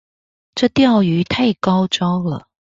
[0.55, 2.47] 這釣魚太高招了